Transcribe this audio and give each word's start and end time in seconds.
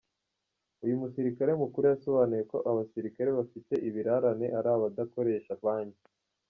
Uyu 0.83 0.99
musirikare 1.01 1.51
mukuru 1.61 1.85
yasobanuye 1.91 2.43
ko 2.51 2.57
abasirikare 2.69 3.29
bafite 3.39 3.73
ibirarane 3.87 4.47
ari 4.57 4.69
abadakoresha 4.75 5.53
banki. 5.63 6.05